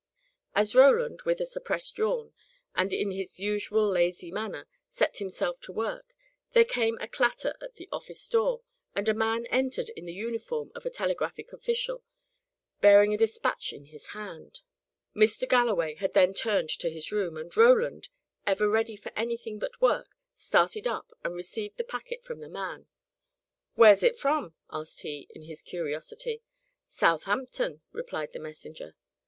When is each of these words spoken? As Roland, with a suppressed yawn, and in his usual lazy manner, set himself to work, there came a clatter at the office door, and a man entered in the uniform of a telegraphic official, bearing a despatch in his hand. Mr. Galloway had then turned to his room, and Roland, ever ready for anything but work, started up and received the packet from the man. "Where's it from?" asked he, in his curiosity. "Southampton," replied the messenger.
As 0.55 0.73
Roland, 0.73 1.21
with 1.27 1.39
a 1.41 1.45
suppressed 1.45 1.99
yawn, 1.99 2.33
and 2.73 2.91
in 2.91 3.11
his 3.11 3.39
usual 3.39 3.87
lazy 3.87 4.31
manner, 4.31 4.67
set 4.89 5.19
himself 5.19 5.61
to 5.61 5.71
work, 5.71 6.15
there 6.53 6.65
came 6.65 6.97
a 6.97 7.07
clatter 7.07 7.53
at 7.61 7.75
the 7.75 7.87
office 7.91 8.27
door, 8.27 8.63
and 8.95 9.07
a 9.07 9.13
man 9.13 9.45
entered 9.51 9.89
in 9.89 10.07
the 10.07 10.13
uniform 10.15 10.71
of 10.73 10.87
a 10.87 10.89
telegraphic 10.89 11.53
official, 11.53 12.03
bearing 12.79 13.13
a 13.13 13.17
despatch 13.17 13.71
in 13.73 13.85
his 13.85 14.07
hand. 14.07 14.61
Mr. 15.15 15.47
Galloway 15.47 15.93
had 15.93 16.15
then 16.15 16.33
turned 16.33 16.69
to 16.69 16.89
his 16.89 17.11
room, 17.11 17.37
and 17.37 17.55
Roland, 17.55 18.09
ever 18.47 18.67
ready 18.67 18.95
for 18.95 19.11
anything 19.15 19.59
but 19.59 19.81
work, 19.81 20.17
started 20.35 20.87
up 20.87 21.11
and 21.23 21.35
received 21.35 21.77
the 21.77 21.83
packet 21.83 22.23
from 22.23 22.39
the 22.39 22.49
man. 22.49 22.87
"Where's 23.75 24.01
it 24.01 24.17
from?" 24.17 24.55
asked 24.71 25.01
he, 25.01 25.27
in 25.29 25.43
his 25.43 25.61
curiosity. 25.61 26.41
"Southampton," 26.87 27.81
replied 27.91 28.31
the 28.33 28.39
messenger. 28.39 28.95